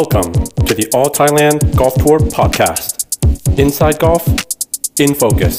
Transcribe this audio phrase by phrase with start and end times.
[0.00, 0.32] Welcome
[0.66, 2.86] to the All Thailand Golf Tour podcast.
[3.64, 4.24] Inside Golf,
[4.98, 5.54] in focus,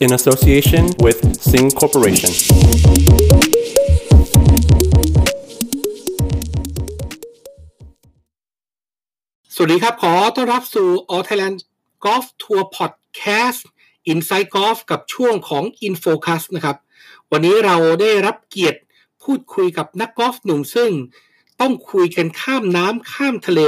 [0.00, 1.18] in association with
[1.48, 2.32] Sing Corporation.
[9.54, 11.58] สวัสดีครับ ขอต้อนรับสู่ All Thailand
[12.04, 13.60] Golf Tour Podcast
[14.12, 16.76] Inside Golf กับช่วงของ Infocus นะครับ
[17.32, 18.80] วันนี้เราได้รับเกียรติ
[19.22, 20.92] พูดคุยกับนักกอล์ฟหนุ่มซึ่ง
[21.60, 23.60] ต้องคุยกันข้ามน้ำข้ามทะเล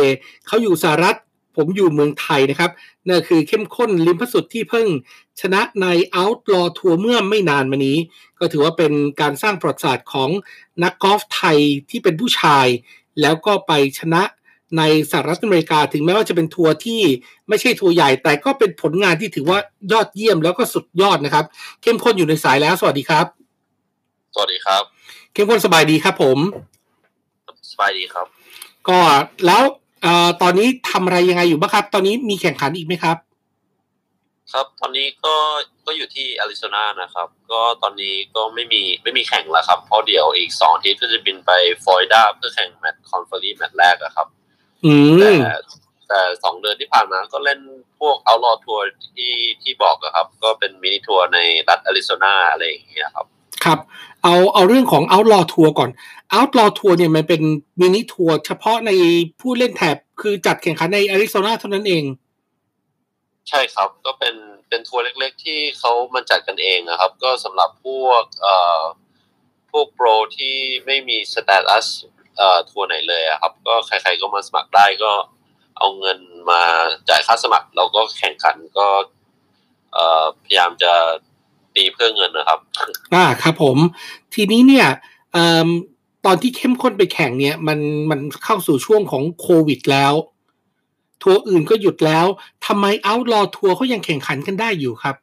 [0.47, 1.17] เขาอยู่สหรัฐ
[1.57, 2.71] ผมอยู่เมืองไทยนะครับ
[3.09, 4.87] นั่นคือเข้มข้นลิมพสุดที่เพิ่ง
[5.41, 5.87] ชนะใน
[6.23, 7.99] Outlaw ทัวร์เมื่อไม่นานมานี้
[8.39, 10.30] ก็ถือว่าเป็นการสร้างประวัติศาสตร์ของ
[10.83, 11.59] นักกอล์ฟไทย
[11.91, 12.67] ที่เป็นผู้ชาย
[13.21, 14.23] แล้วก็ไปชนะ
[14.79, 17.01] ในสหรัฐอเมริกาถึงแม้ว่าจะเป็นทัวร์ที่
[17.49, 19.59] ไม่ใช่ทัวร์ใหญ่ แต่ก็เป็นผลงานที่ถือว่า
[19.93, 21.45] ยอดเยี่ยมแล้วก็สุดยอดนะครับ
[21.83, 23.27] เข้มข้นอยู่ในสายแล้ว สวัสดีครับ
[24.35, 24.83] สวัสดีครับ
[25.33, 26.39] เข้มข้นสบายดีครับผม
[26.76, 26.76] ส
[27.79, 28.27] บายดีครับ
[28.89, 28.98] ก็
[29.47, 29.62] แล้ว
[30.02, 33.16] เอ่อตอนนี้ทำอะไรยังไงอยู่บ้างครับ ตอนนี้มีแข่งขันอีกไหมครับ
[34.52, 35.35] ครับตอนนี้ก็
[35.87, 41.51] ก็อยู่ที่อาริโซนานะครับ ก็ตอนนี้ก็ไม่มีไม่มีแข่งแล้วครับ เพราะเดี๋ยวอีกสองอาทิตย์ก็จะบินไป
[41.85, 44.27] ฟลอริดาเพื่อแข่งแมตช์ Korn Ferry แมตช์แรกอะครับ
[44.85, 45.41] อืแต่ม
[46.09, 47.60] แต่สองเดือนที่ผ่านมาก็เล่น
[48.01, 48.85] พวก Outlaw Tour
[49.16, 51.38] ที่ที่บอกอะครับ ก็เป็น mini tour ใน
[51.69, 53.27] รัฐอาริโซนาอะไรอย่างเงี้ยครับ
[53.65, 53.79] ครับ
[54.23, 55.91] เอาเอาเรื่องของ Outlaw Tour ก่อน
[56.35, 57.43] Outlaw Tour เนี่ยมันเป็น
[57.80, 58.91] mini tour เฉพาะใน
[59.41, 62.05] ผู้เล่นแถบคือจัดแข่งขันในอาริโซนาเท่านั้นเอง
[63.49, 64.34] ใช่ครับก็เป็น
[64.69, 68.82] เป็นทัวร์เล็ก ๆ ที่เขามาจัดกันเองนะครับ ก็สำหรับพวกเอ่อ
[69.71, 70.06] พวกโปร
[70.37, 70.56] ที่
[70.87, 71.87] ไม่มี status
[72.37, 75.12] เอ่อทัวร์ไหนเลยอะครับ ก็ใคร ๆก็มาสมัครได้ก็
[75.78, 76.19] เอาเงิน
[76.50, 76.62] มา
[77.09, 78.88] จ่ายค่าสมัครแล้วก็แข่งขันก็
[79.93, 80.93] เอ่อพยายามจะ
[81.75, 82.59] ตีเพื่อเงินนะครับ
[83.15, 83.78] อ่าครับผม
[84.34, 84.88] ทีนี้เนี่ย
[85.32, 85.69] เอ่ม
[86.27, 87.78] ตอนที่เข้มข้นไปแข่งเนี่ย มัน
[88.10, 90.15] มันเข้าสู่ช่วงของโควิดแล้ว
[91.22, 92.27] ทัวร์อื่นก็หยุดแล้ว
[92.66, 95.16] ทำไม Outlaw ทัวร์เขายังแข่งขันกันได้อยู่ครับ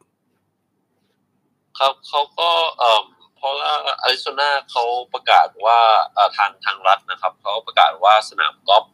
[1.78, 3.02] ครับเขาก็เอ่อ
[3.36, 3.72] เพราะว่า
[4.02, 4.84] อาริโซนาเขา
[5.14, 5.78] ประกาศว่า
[6.14, 8.84] เอ่อทางทางรัฐนะครับเขาประกาศว่าสนามกอล์ฟ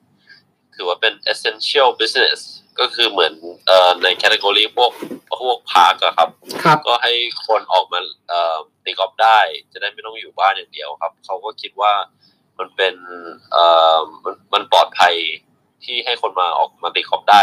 [0.74, 2.40] ถือว่าเป็น essential business
[2.80, 3.32] ก็คือเหมือน
[3.66, 4.90] เอ่อใน category พวก
[5.40, 6.28] พวก park อะครับ
[6.64, 7.12] ครับ ก็ให้
[7.46, 7.98] คนออกมา
[8.28, 9.38] เอ่อตีกอล์ฟได้
[9.72, 11.92] จะได้ไม่ต้องอยู่บ้านอย่างเดียวครับ เขาก็คิดว่า
[12.58, 12.94] มันเป็น
[13.52, 13.64] เอ่
[13.94, 15.14] อมันมันปลอดภัย
[15.84, 17.42] ที่ให้คนมาออกมาตีกอล์ฟได้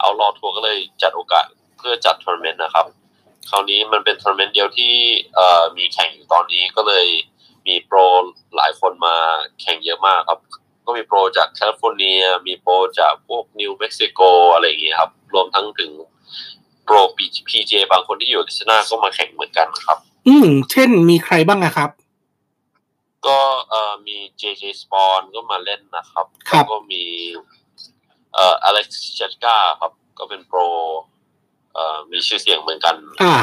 [0.00, 1.46] Outlaw Tour ก็เลยจัดโอกาส
[1.78, 2.86] เพื่อจัดทัวร์นาเมนต์นะครับ
[3.50, 4.92] คราวนี้มันเป็นทัวร์นาเมนต์เดียวที่
[5.34, 7.06] เอ่อมีแข่งอยู่ตอนนี้ก็เลย
[7.66, 7.98] มีโปร
[8.56, 9.16] หลายคนมา
[9.60, 10.40] แข่งเยอะมากครับ
[10.86, 14.20] ก็มีโปรจากแคลิฟอร์เนีย มีโปรจากพวกนิวเม็กซิโก
[14.54, 15.90] อะไรอย่างเงี้ยครับ รวมทั้งถึง
[16.84, 16.96] โปร
[17.48, 21.90] พีเจบางคนที่อยู่ดิสนาก็มาแข่งเหมือนกันครับ อืม เช่นมีใครบ้างอะครับ
[23.26, 23.38] ก็
[23.68, 27.04] เอ่อมี JJ Spawn ก็มาเล่นนะครับครับแล้วก็มี
[28.34, 30.60] เอ่ออเล็กซ์เจตกาครับ ก็เป็นโปร
[31.74, 33.34] เอ่อมีชื่อเสียงเหมือนกัน อ่า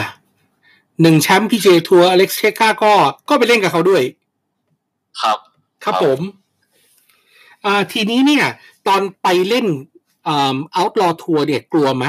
[1.01, 2.93] หนึ่งแชมป์ PGA Tour อเล็กซ์เชคาก็
[3.29, 4.03] ก็ไปเล่นกับเขาด้วย
[5.21, 5.37] ครับ
[5.83, 6.42] ครับครับผมอ่า
[7.93, 8.45] ทีนี้เนี่ย
[8.87, 9.67] ตอนไปเล่น
[10.27, 12.05] อ่า outlaw ทัวร์เนี่ยกลัวไหม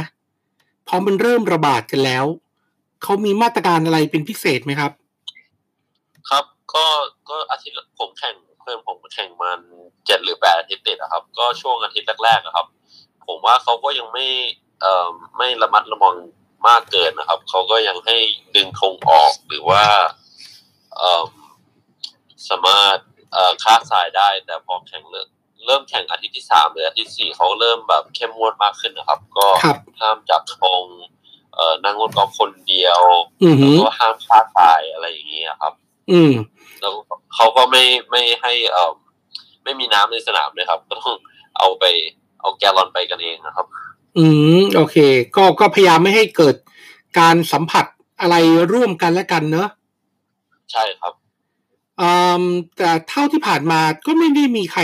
[0.88, 2.24] พอมันเริ่มระบาดกันแล้ว
[3.02, 4.92] เขามีมาตรการอะไรเป็นพิเศษไหมครับ
[6.30, 6.44] ครับ
[6.74, 6.84] ก็
[7.28, 9.60] ก็อาทิตย์ผมแข่งเพื่อนผมแข่งมัน
[10.06, 12.66] เจ็ดหรือแปดอาทิตย์ติดอะครับ ก็ช่วงอาทิตย์แรกๆอะครับ
[13.26, 14.26] ผมว่าเขาก็ยังไม่
[14.80, 16.16] เอ่อไม่ระมัดระวัง
[16.68, 18.16] มากเกินนะครับ เขาก็ยังให้
[18.56, 19.82] ดึงธงออกหรือว่า
[20.94, 21.24] เอ่อ
[22.48, 22.98] สามารถ
[23.32, 25.28] เอ่อค้าสายได้แต่พอแข่งเริ่ม
[25.66, 30.84] เริ่มแข่งอาทิตย์ที่สามหรืออาทิตย์ที่สี่เขาเริ่มแบบเข้มงวดมากขึ้นนะครับ ก็ครับห้ามจับธง
[31.54, 33.00] เอ่อนั่งรถกอล์ฟคนเดียว
[33.42, 35.72] อือหืแล้วอก็ห้ามค้าสายอะไรอย่างเงี้ยครับ
[36.10, 36.32] อืม
[36.80, 36.94] แล้ว
[37.34, 38.92] เขาก็ไม่ไม่ให้เอ่อ
[39.64, 41.14] ไม่มีน้ำในสนามเลยครับ ก็ต้อง
[41.58, 41.84] เอาไป
[42.40, 43.66] เอาแกลลอนไปกันเองนะครับ
[44.18, 44.24] อื
[44.58, 44.96] มโอเค
[45.36, 46.56] ก็ก็พยายามไม่ให้เกิด
[47.18, 47.84] การสัมผัส
[48.20, 48.36] อะไร
[48.72, 49.68] ร่วมกันและกันเนอะ
[50.72, 51.12] ใช่ครับ
[52.00, 52.10] อื
[52.40, 52.42] ม
[52.76, 54.82] แต่เท่าที่ผ่านมาก็ไม่ได้มีใคร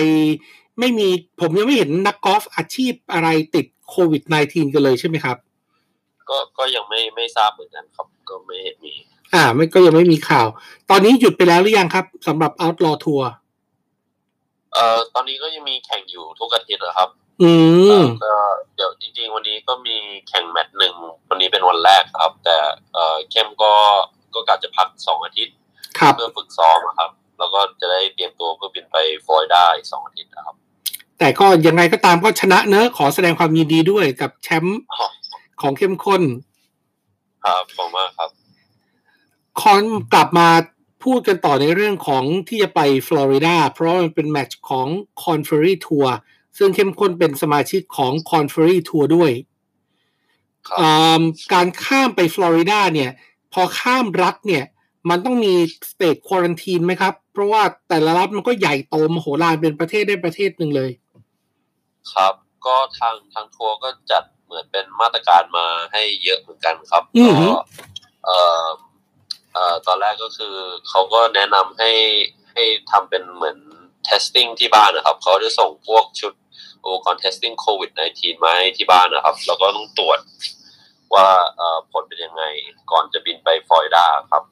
[0.81, 1.09] ไม่มี
[1.41, 5.37] ผมยังไม่เห็นนักกอล์ฟอาชีพอะไรติดโควิด -19 กันเลยใช่ไหมครับ
[6.29, 8.93] ก็ก็ยังไม่ไม่ทราบเหมือนกันครับ ก็ไม่เห็นมี
[9.35, 10.47] อ่า ไม่ก็ยังไม่มีข่าว
[10.91, 13.23] ตอนนี้หยุดไปแล้วหรือยังครับสำหรับ Outlaw Tour
[14.75, 17.09] เอ่อตอนนี้ก็ยังมีแข่งอยู่ทุกอาทิตย์นะครับ
[17.43, 17.53] อื
[17.89, 18.33] เอ่มอก็
[18.77, 19.97] เดี๋ยวจริงๆ วันนี้ก็มี
[20.29, 20.95] แข่งแมตช์หนึ่ง
[21.29, 22.57] วันนี้เป็นวันแรกครับ แต่
[22.95, 23.73] เอ่อเข้มก็
[24.35, 25.55] ก็กะจะพักสองอาทิตย์
[25.99, 28.97] ครับเพื่อฝึกซ้อมอะครับ แล้วก็จะได้เตรียมตัวเพื่อบินไป
[29.27, 30.57] ฟลอริดาอีกสองอาทิตย์นะครับ
[31.21, 35.07] แต่ก็ยังไงก็ตามก็ชนะเนอะขอแสดงความยินดีด้วยกับแชมป์อ๋อ
[35.61, 36.23] ของเข้มข้น
[37.45, 38.31] ครับขอบคุณมากครับ
[39.61, 39.83] ก่อน
[40.13, 40.49] กลับมา
[41.05, 44.87] พูดกันต่อในเรื่องของที่จะไปฟลอริดาเพราะว่ามันเป็นแมตช์ของ
[45.25, 46.15] Korn Ferry Tour
[46.59, 49.33] ซึ่งเข้มข้นเป็นสมาชิกของ c o n f e r y Tour ด้วย
[50.67, 51.23] ครับอ่า
[51.53, 53.11] การข้ามไปฟลอริดาเนี่ย
[53.53, 54.65] พอข้ามรัฐเนี่ย
[55.11, 55.55] มันต้องมี
[55.91, 60.91] สเต e ควอรันทีนไหมครับ เพราะว่าแต่ละรัฐมันก็ใหญ่โตมโหฬารเป็นประเทศได้ประเทศหนึ่งเลย
[62.15, 62.35] ครับ
[62.67, 67.59] ก็ทางทางทัวร์ก็จัดเหมือนเป็นมาตรการมาให้เยอะเหมือนกันครับอือฮึก็
[68.25, 68.69] เอ่อ
[69.53, 70.55] เอ่อตอนแรกก็คือ
[70.89, 71.91] เขาก็แนะนำให้
[72.53, 73.59] ให้ทำเป็นเหมือน
[74.09, 76.33] testing ที่บ้านนะครับ เขาจะส่งพวกชุด
[76.85, 80.19] อุปกรณ์ testing โควิด -19 มาให้ที่บ้านนะครับ แล้วก็ต้องตรวจ
[81.15, 81.27] ว่า
[81.57, 82.43] เอ่อผลเป็นยังไง
[82.91, 84.45] ก่อนจะบินไปฟลอริดาครับ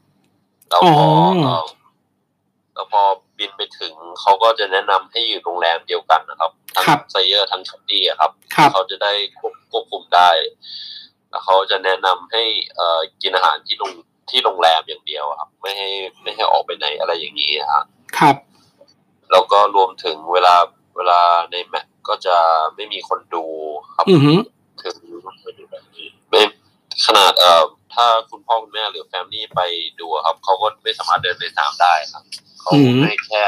[0.68, 1.66] แล้วพออเอ่อ
[2.74, 3.02] แล้วพอ
[3.38, 10.30] บินไปถึงเขาก็จะแนะนำให้อยู่โรงแรมเดียวกันนะครับทั้งครับ player ทั้งช็อปปี้อะครับครับเขาจะได้ควบควบคุมได้
[11.30, 12.42] แล้วเขาจะแนะนำให้
[12.74, 13.92] เอ่อกินอาหารที่โรง
[14.30, 15.88] ที่โรงแรมอย่างเดียวอะครับ ไม่ให้
[16.22, 17.84] ไม่ให้ออกไปไหนอะไรอย่างนี้ฮะ
[18.18, 18.36] ครับ
[19.32, 20.54] แล้วก็รวมถึงเวลา
[20.96, 21.20] เวลา
[21.52, 22.36] ในแมตช์ก็จะ
[22.74, 23.44] ไม่มีคนดู
[23.94, 24.38] ครับอือหือ
[24.82, 24.94] ถึง
[26.30, 26.40] ไม่
[27.06, 27.64] ขนาดเอ่อ
[27.94, 29.60] ถ้าคุณพ่อคุณแม่หรือ family ไป
[30.00, 32.24] ดูอะครับ เขาก็ไม่สามารถเดินในสนามได้ครับ
[32.68, 33.46] เขาอืมให้แค่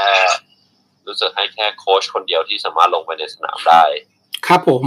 [1.07, 3.83] รู้สึกให้แค่โค้ชคนเดียวที่สามารถลงไปในสนามได้
[4.47, 4.85] ครับผม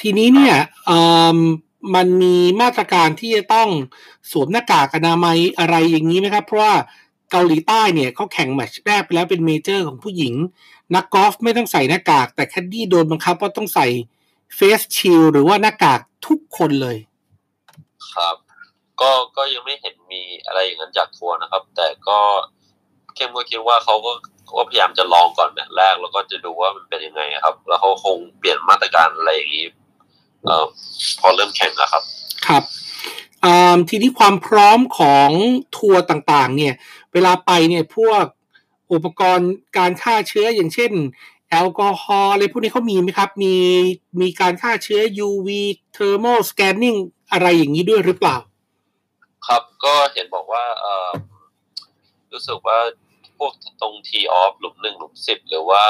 [0.00, 0.56] ทีนี้เนี่ย
[0.86, 0.98] เอ่
[1.36, 1.38] อ
[1.94, 3.68] มันมีมาตรการที่จะต้อง
[4.30, 6.74] สวมหน้ากากอนามัยอะไรอย่างนี้ไหมครับ เพราะว่า
[7.30, 10.34] เกาหลีใต้เนี่ยเขาแข่งแมตช์แรกไปแล้วเป็นเมเจอร์ของผู้หญิง
[10.94, 13.86] นักกอล์ฟไม่ต้องใส่หน้ากาก แต่แคดดี้โดนบังคับว่าต้องใส่
[14.54, 16.96] face shield หรือว่าหน้ากากทุกคนเลย
[18.12, 18.36] ครับ
[19.00, 22.18] ก็ก็ยังไม่เห็นมีอะไรอย่างนั้นจากทัวร์นะครับ แต่ก็
[23.14, 24.12] เข้มก็คิดว่าเขาก็
[24.58, 29.66] ก็พยายามจะลองก่อนแมตช์แรก แล้วก็จะดูว่ามันเป็นยังไงครับ แล้วเขาคงเปลี่ยนมาตรการอะไรอย่างนี้
[30.44, 30.64] เอ่อ
[31.20, 32.02] พอเริ่มแข่งนะครับ
[32.46, 32.62] ครับ
[33.44, 35.30] อ่าทีนี้ความพร้อมของ
[35.76, 36.74] ทัวร์ต่างๆ เนี่ย
[37.12, 38.24] เวลาไปเนี่ยพวก
[38.92, 40.92] อุปกรณ์การฆ่าเชื้ออย่างเช่น
[41.50, 43.54] แอลกอฮอล์อะไรพวกนี้เขามีไหมครับ มี
[44.20, 45.48] มีการฆ่าเชื้อ UV
[45.96, 46.98] thermal scanning
[47.32, 48.36] อะไรอย่างนี้ด้วยหรือเปล่า
[49.46, 51.08] ครับก็เห็นบอกว่าเอ่อ
[52.32, 53.01] รู้สึกว่าพ
[53.44, 53.52] วก
[53.82, 55.84] ตรงทีออฟหลุมหนึ่งหลุมสิบหรือว่า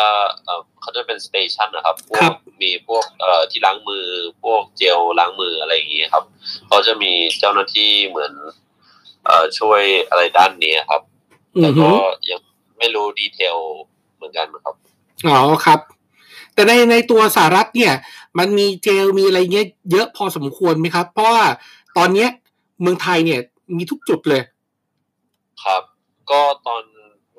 [0.44, 4.06] เอ่อเขาจะเป็นสเตชันนะครับ พวครักบมีพวกเอ่อที่ล้างมือ
[4.42, 6.24] พวกเจลล้างมืออะไรอย่างนี้ครับ
[6.68, 8.32] เขาจะมีเจ้าหน้าที่เหมือน
[9.24, 11.02] เอ่อช่วยอะไรด้านนี้ครับ
[11.56, 11.90] อืแต่อฮึก็
[12.30, 12.40] ยัง
[12.78, 13.56] ไม่รู้ดีเทล
[14.14, 14.76] เหมือนกันครับ
[15.28, 15.80] อ๋อครับ
[16.54, 17.92] แต่ในในตัวสหรัฐเนี่ย
[18.38, 21.44] มันมีเจลมีอะไรเงี้ยเยอะพอสมควรไหมครับ เพราะว่า
[21.96, 22.28] ตอนเนี้ย
[22.80, 23.40] เมืองไทยเนี่ย
[23.76, 24.42] มีทุกจุดเลย
[25.62, 25.82] ครับ
[26.30, 26.91] ก็ตอนเ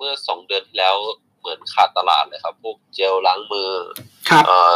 [0.04, 0.96] มื่อสองเดือนที่แล้ว
[1.40, 3.72] เหมือนขาดตลาดเลยครับ พวกเจลล้างมือ
[4.30, 4.74] ครับเอ่อ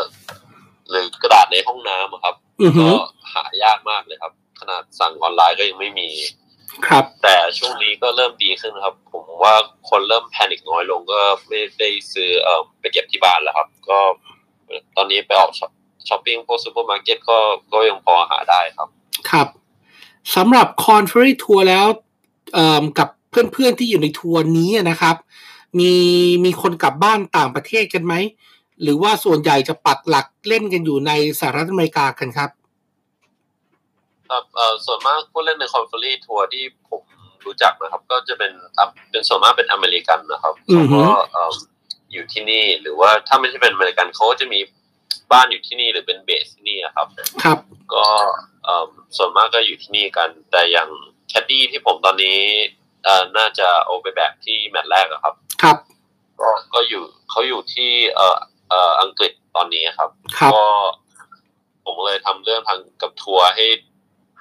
[0.89, 2.95] หรือกระดาษในห้องน้ำอะครับอือฮึก็
[3.33, 6.09] หายากมากเลยครับ ขนาดสั่งออนไลน์ก็ยังไม่มี
[6.87, 9.55] ครับ แต่ช่วงนี้ก็เริ่มดีขึ้นครับ ผมว่า
[9.89, 13.99] คนเริ่ม panic น้อยลงก็ไม่ได้ซื้อเอ่อไปเก็บที่บ้านแล้วครับ ก็
[14.95, 15.71] ตอนนี้ไปออกช้อป
[16.09, 17.37] ช้อปปิ้งพวกซูเปอร์มาร์เก็ตก็
[17.73, 18.87] ก็ยังพอหาได้ครับ
[19.29, 19.47] ครับ
[20.35, 21.85] สำหรับ c o n f e r y Tour แล้ว
[22.53, 23.09] เอ่อกับ
[23.53, 25.15] เพื่อนๆที่อยู่ในทัวร์นี้นะครับ
[25.79, 25.93] มี
[26.45, 28.13] มีคนกลับบ้านต่างประเทศกันไหม
[28.81, 32.49] หรือว่าส่วนใหญ่จะปักหลักเล่นกันอยู่ในสหรัฐอเมริกากันครับ
[34.29, 37.01] ครับเอ่อส่วนมากผู้เล่นใน Korn Ferry Tour ที่ผม
[37.45, 41.53] รู้จักนะครับ ก็จะเป็นอะเป็นส่วนมากเป็นอเมริกันนะครับอืเขาอฮึก็เอ่อ
[42.11, 44.59] อยู่ที่นี่หรือว่าถ้าไม่ใช่เป็นอเมริกันเขาก็จะมี
[45.31, 47.07] บ้านอยู่ที่นี่หรือเป็น base ที่นี่อะครับ
[47.43, 47.57] ครับ
[47.93, 48.05] ก็
[48.63, 48.85] เอ่อ
[49.17, 50.89] ส่วนมากก็อยู่ที่นี่กัน แต่อย่าง
[51.29, 52.86] แคดดี้ที่ผมตอนนี้เอ่อ
[53.37, 55.77] น่าจะเอาไปแบกที่แมตช์แรกอะครับ ครับ
[56.41, 58.37] ก็ก็อยู่เขาอยู่ที่เอ่อ
[58.69, 60.63] เอ่ออังกฤษตอนนี้ครับครับ ก็
[61.85, 63.67] ผมเลยทำเรื่องทางกับทัวร์ให้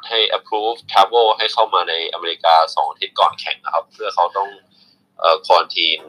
[0.08, 4.48] ให้ approve travel ให้เข้ามาในอเมริกาสองอาทิตย์ก่อนแข่งนะครับ เพื่อเขาต้อง
[5.18, 6.00] เอ่อควอนทีน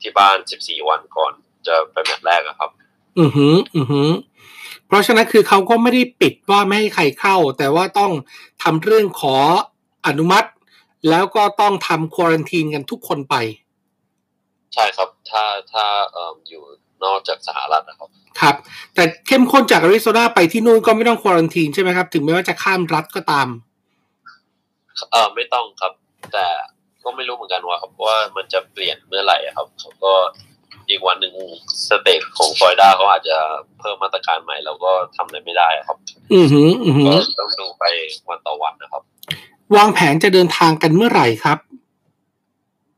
[0.00, 1.32] ที่บ้าน14วันก่อน
[1.66, 2.70] จะไปแมตช์แรกอะครับ
[3.18, 4.10] อือหือ อือหือ
[4.86, 8.12] เพราะฉะนั้นคือเขาก็ไม่ได้ปิดว่าไม่ให้ใครเข้า แต่ว่าต้อง
[8.62, 9.36] ทำเรื่องขอ
[10.06, 10.48] อนุมัติ
[11.08, 13.34] แล้วก็ต้องทำควอรันทีนกันทุกคนไป
[14.74, 16.62] ใช่ครับ ถ้าถ้าเอ่ออยู่
[17.04, 18.56] นอกจากสหรัฐนะครับ ครับ
[18.94, 23.48] แต่เข้มข้นจากอาริโซนาไปที่นู่นก็ไม่ต้องควอรันทีนใช่ไหมครับ ถึงแม้ว่าจะข้ามรัฐก็ตาม
[25.10, 25.92] เออไม่ต้องครับ
[26.32, 26.46] แต่
[27.02, 30.12] ก็ไม่รู้เหมือนกันว่าครับว่ามันจะเปลี่ยนเมื่อไหร่อะครับเขาก็
[30.88, 31.34] อีกวันหนึ่ง
[31.88, 33.36] สเตทของฟลอริดาเขาอาจจะ
[33.80, 35.98] เพิ่มมาตรการใหม่เราก็ทำอะไรไม่ได้อะครับ
[36.34, 37.84] อือหืออือหืก็อต้องดูไป
[38.28, 39.02] วันต่อวันนะครับ
[39.76, 41.58] วางแผนจะเดินทางกันเมื่อไหร่ครับ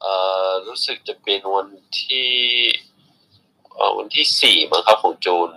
[0.00, 0.14] เอ่
[0.46, 1.68] อรู้สึกจะเป็นวัน
[2.00, 2.28] ที่
[3.74, 5.48] เอ่อวันที่สี่มั้งครับของจูน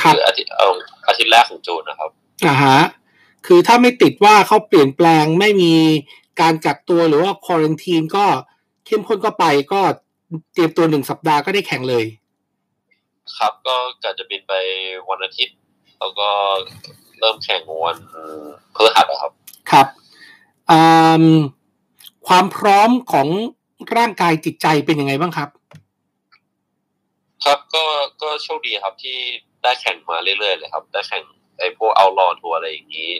[0.00, 0.76] ครับหรืออาทิตย์เอ่อ
[1.08, 2.10] อาทิตย์แรกของจูนนะครับ
[2.46, 2.78] อ่าฮะ
[3.46, 5.74] คือถ้าไม่ติดว่าเขาเปลี่ยนแปลงไม่มี
[6.40, 8.24] การกักตัวหรือว่าควอรันทีนก็
[8.86, 9.80] เข้มข้นก็ไปก็
[10.54, 12.04] เตรียมตัวหนึ่งสัปดาห์ก็ได้แข่งเลย
[13.38, 14.52] ครับก็กะจะบินไป
[15.10, 15.56] วันอาทิตย์
[15.98, 16.28] แล้วก็
[17.18, 17.96] เริ่มแข่งวัน
[18.74, 19.32] พฤหัสอะครับ
[19.70, 20.09] ครับอืม
[22.28, 23.28] ความพร้อมของ
[23.96, 25.48] ร่างกายจิตใจเป็นยังไงบ้างครับ
[27.44, 27.84] ครับก็
[28.22, 29.18] ก็โชคดีครับที่
[29.62, 31.22] ได้แข่งมาเรื่อยๆเลยครับ ได้แข่ง
[31.58, 33.10] ไอ้พวกเอาลอทัวร์อะไรอย่างนี้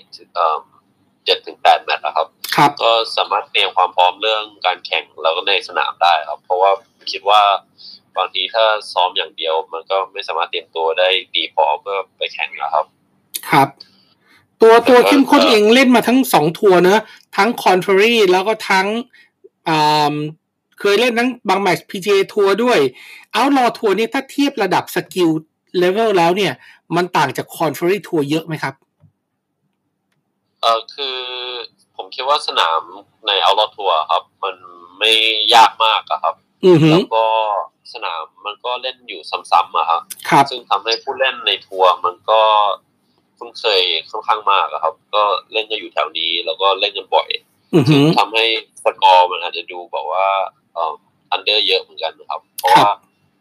[1.25, 2.27] เจ็ดถึงแปดแมตช์นะครับ
[2.57, 6.71] ครับก็สามารถเตรียมความพร้อมเรื่องการแข่งแล้วก็ในสนามได้ครับ เพราะว่า
[7.13, 7.43] คิดว่า
[8.17, 12.85] บางทีถ้าซ้อมอย่างเดียว มันก็ไม่สามารถเตรียมตัวได้ดีพอเพื่อไปแข่งนะครับ
[13.51, 13.69] ครับ
[14.63, 17.01] ตัวตัวเข้มข้นเองเล่นมาทั้งสองทัวร์เนอะ
[17.37, 18.87] ทั้ง Korn Ferry แล้วก็ทั้ง
[19.69, 20.17] อ่า
[20.81, 22.79] เคยเล่นทั้งบางแมตช์ PGA ทัวร์ด้วย
[23.33, 25.31] Outlaw Tour นี่ถ้าเทียบระดับ skill
[25.79, 26.53] level แล้วเนี่ย
[26.97, 28.75] มันต่างจาก Korn Ferry Tour เยอะไหมครับ
[30.61, 31.19] เออคือ
[31.97, 32.81] ผมคิดว่าสนาม
[33.27, 34.57] ใน Outlaw Tour ครับ มัน
[34.99, 35.13] ไม่
[35.55, 37.25] ยากมากอะครับอือหือแล้วก็
[37.93, 42.41] สนามมันก็เล่นอยู่ซ้ำๆอะครับครับซึ่งทำให้ผู้เล่นในทัวร์มันก็
[43.41, 47.29] คุ้นเคยค่อนข้างมากอะครับ ก็เล่นกันอยู่แถวนี้ แล้วก็เล่นกันบ่อย
[47.75, 48.45] อือหือซึ่งทำให้
[48.85, 50.27] สกอร์มันอาจจะดูแบบว่า
[50.75, 50.93] เอ่อ
[51.31, 52.89] under เยอะเหมือนกันนะครับ เพราะว่า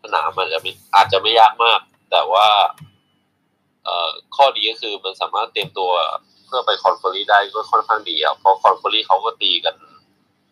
[0.04, 1.80] สนามมันจะไม่อาจจะไม่ยากมาก
[2.12, 2.48] แต่ว่า
[3.84, 5.92] เอ่อข้อดีก็คือมันสามารถเตรียมตัว
[6.46, 9.76] เพื่อไป Korn Ferry ได้ก็ค่อนข้างดีครับเพราะ Korn Ferry เขาก็ตีกัน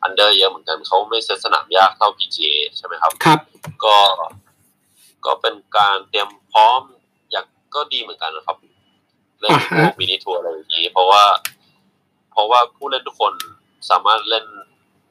[0.03, 3.39] under เยอะเหมือนกันเขาไม่เซตสนามยากเท่า PGA ใช่ไหมครับ ครับ
[3.85, 3.97] ก็
[5.25, 6.81] ก็เป็นการเตรียมพร้อม
[7.31, 8.57] อย่างก็ดีเหมือนกันนะครับ
[9.39, 11.23] เล่นอ่าฮะพวก mini tour อะไรอย่างนี้ เพราะว่า
[12.31, 13.33] เพราะว่าผู้เล่นทุกคน
[13.89, 14.45] สามารถเล่น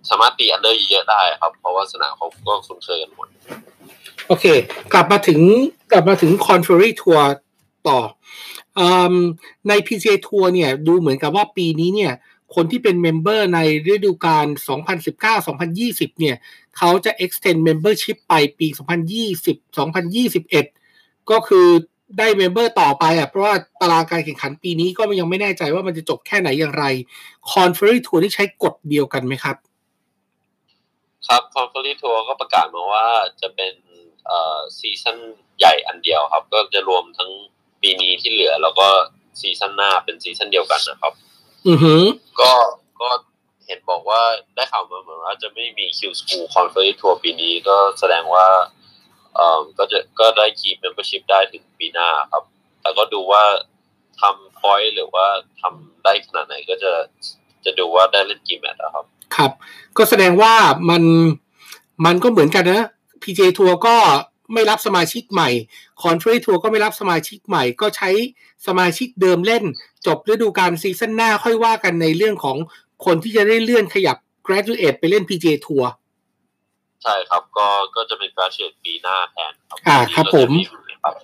[0.08, 3.28] สามารถตี under เยอะๆได้ครับ เพราะว่าสนามเขาก็คุ้นเคยกันหมด
[4.26, 4.44] โอเค
[4.92, 5.40] กลับมาถึง
[5.92, 7.26] กลับมาถึง Korn Ferry Tour
[7.88, 7.98] ต่อ
[8.78, 9.14] อืม
[9.68, 12.12] ใน PGA ทัวร์เนี่ย ดูเหมือนกับว่าปีนี้เนี่ย
[12.54, 13.60] คนที่เป็น member ใน
[13.92, 14.46] ฤดูกาล
[15.32, 16.36] 2019-2020 เนี่ย
[16.76, 18.68] เขาจะ extend membership ไปปี
[20.38, 21.68] 2020-2021 ก็คือ
[22.18, 26.84] ได้ member ต่อไปอะเพราะว่าตารางการแข่งขันปีนี้ก็ยังไม่แน่ใจว่ามันจะจบแค่ไหนอย่างไร
[27.52, 29.56] Korn Ferry Tour ที่ใช้กฎเดียวกันไหมครับ
[31.26, 33.06] ครับ Korn Ferry Tour ก็ประกาศมาว่า
[33.40, 33.74] จะเป็น
[34.26, 35.18] เอ่อ season
[35.58, 37.30] ใหญ่อันเดียวครับ ก็จะรวมทั้ง
[37.82, 38.86] ปีนี้ที่เหลือ แล้วก็
[39.40, 41.12] season หน้าเป็น season เดียวกันนะครับ
[41.66, 42.02] อือหือ
[42.40, 42.52] ก็
[43.00, 43.08] ก็
[43.66, 44.20] เห็นบอกว่า
[44.54, 48.46] ได้ข่าวมาเหมือนว่าจะไม่มีคิวสกูคอนเฟอร์ทัวร์ปีนี้ก็แสดงว่า
[49.36, 52.42] เอ่อก็จะก็ได้ keep membership ได้ถึงปีหน้าครับ
[52.82, 53.44] แต่ก็ดูว่า
[54.20, 55.26] ทำ point หรือว่า
[55.60, 56.92] ทำได้ขนาดไหนก็จะ
[57.64, 59.04] จะดูว่าได้เล่นกี่แมตช์นะครับ
[59.36, 59.50] ครับ
[59.96, 60.54] ก็แสดงว่า
[60.90, 61.02] มัน
[62.04, 62.86] มันก็เหมือนกันนะ
[63.22, 63.96] PJ ทัวร์ก็
[64.52, 65.50] ไม่รับสมาชิกใหม่
[66.02, 68.10] c o n f e r e ทัวร์ก็ไม่รับสมาชิกใหม่ ก็ใช้
[68.66, 69.64] สมาชิกเดิมเล่น
[70.06, 72.56] จบฤดูกาลซีซั่นหน้าค่อยว่ากันในเรื่องของ
[73.04, 74.16] คนที่จะได้เลื่อนขยับ
[74.46, 75.88] graduate ไปเล่น PJ ทัวร์
[77.06, 81.14] ใช่ครับ ก็ก็จะเป็นการเฉดปีหน้าแทนครับอ่าครับผมที่เาจะครับ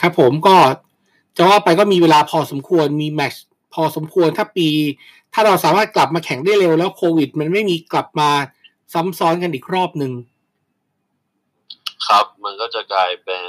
[0.00, 0.56] ครับผมก็
[1.36, 3.44] จะว่าไปก็มีเวลาพอสมควรมีแมตช์
[3.74, 4.68] พอสมควรถ้าปี
[5.32, 8.30] ถ้าเราสามารถกลับมาแข่งได้เร็วแล้วโควิด มันไม่มีกลับมา
[8.92, 10.12] ซ้ำซ้อนกันอีกรอบหนึ่ง
[12.06, 13.44] ครับมันก็จะกลายเป็น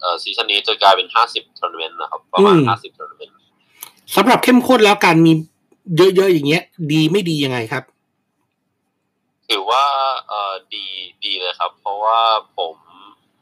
[0.00, 3.34] เอ่อ season นี้จะกลายเป็นห้าสิบทัวร์นาเมนต์นะครับ ประมาณอืมห้าสิบทัวร์นาเมนต์
[4.16, 5.32] สำหรับเข้มข้นแล้วการมี
[5.96, 7.84] เยอะๆอย่างเงี้ย ดีไม่ดียังไงครับ
[9.50, 9.84] ถือว่า
[10.28, 10.84] เอ่อดี
[11.24, 12.20] ดีเลยครับ เพราะว่า
[12.58, 12.74] ผม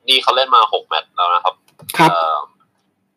[0.08, 1.54] นี่เขาเล่นมาหกแมตช์แล้วนะครับ
[1.98, 2.38] ครับเอ่อ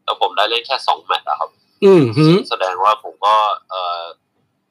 [0.04, 1.50] แล้วผมได้เล่นแค่สองแมตช์อะครับ
[1.84, 3.36] อืมหืมแสดงว่าผมก็
[3.70, 4.02] เอ่อ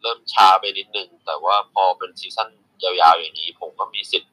[0.02, 2.48] เริ่มช้าไปนิดนึง แต่ว่าพอเป็น season
[2.82, 4.32] ยาวๆอย่างนี้ ผมก็มีสิทธิ์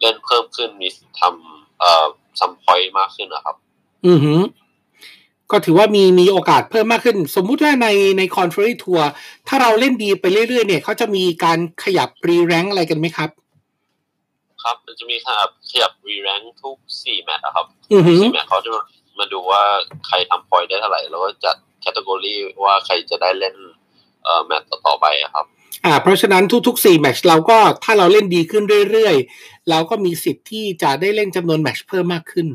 [0.00, 2.06] เล่นเพิ่มขึ้นมีสิทธิ์ทำเอ่อ
[2.40, 3.56] some point มากขึ้นนะครับ
[4.06, 4.40] อือหือ
[5.50, 7.88] ก็ถือว่ามีมีโอกาสเพิ่มมากขึ้น สมมุติว่าใน
[8.18, 9.10] ใน Korn Ferry Tour
[9.48, 13.30] ถ้าเราเล่นดีไปเรื่อยๆเนี่ยเขาจะมีการขยับ rerank อะไรกันไหมครับ
[14.62, 18.82] ครับมันจะมีขยับขยับ rerank ทุกสี่แมตช์อะครับอือหือสี่แมตช์เขาจะมา
[19.18, 19.62] มาดูว่า
[20.06, 23.54] ใครทำ point ได้เท่าไหร่ แล้วก็จัด category ว่าใครจะได้เล่น
[24.24, 25.46] เอ่อแมตช์ต่อๆไปอะครับ
[25.84, 32.46] อ่าเพราะฉะนั้นทุกๆสี่แมตช์เราก็ถ้าเราเล่นดีขึ้นเรื่อยๆ เราก็มีสิทธิ์ที่จะได้เล่นจำนวนแมตช์เพิ่มมากขึ้น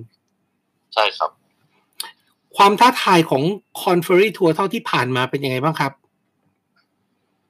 [0.93, 1.31] ใช่ครับ
[2.57, 3.43] ความท้าทายของ
[3.83, 5.91] Korn Ferry Tour เท่าที่ผ่านมาเป็นยังไงบ้างครับ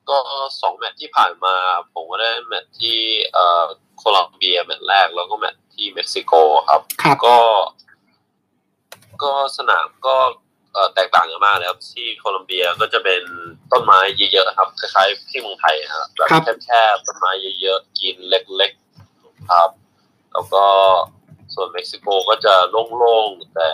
[0.10, 0.20] ก็
[0.62, 1.56] สองแมตช์ที่ผ่านมา
[1.94, 2.98] ผมก็ได้แมตช์ที่
[3.34, 3.64] เอ่อ
[3.98, 6.34] โคลอมเบียแมตช์แรกแล้วก็แมตช์ที่เม็กซิโก
[6.70, 7.38] ครับครับก็
[9.24, 10.16] ก็สนามก็
[10.74, 13.22] เอ่อแตกต่างกันมากเลยครับ ที่โคลอมเบียก็จะเป็น
[13.72, 14.00] ต้นไม้
[14.32, 17.32] เยอะๆครับคล้ายๆที่เมืองไทยนะครับแบบครับแคบๆต้นไม้
[17.62, 19.70] เยอะๆกรีนเล็กๆครับ
[20.34, 20.64] แล้วก็
[21.54, 23.70] ส่วนเม็กซิโกก็จะโล่งๆแต่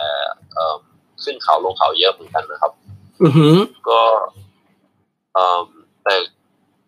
[0.52, 0.76] เอ่อ
[1.24, 2.72] ขึ้นเขาลงเขาเยอะเหมือนกันนะครับ
[3.22, 3.56] อือหือ
[3.88, 4.00] ก็
[5.32, 5.60] เอ่อ
[6.04, 6.14] แต่